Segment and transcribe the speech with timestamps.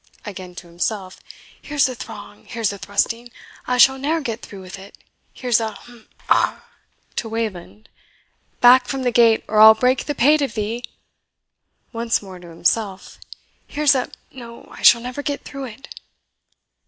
[0.25, 1.19] (Again to himself)
[1.61, 3.31] "Here's a throng here's a thrusting.
[3.67, 4.97] I shall ne'er get through with it
[5.31, 6.63] Here's a humph ha."
[7.17, 7.87] (To Wayland)
[8.61, 10.83] "Back from the gate, or I'll break the pate of thee."
[11.93, 13.19] (Once more to himself)
[13.67, 15.87] "Here's a no I shall never get through it."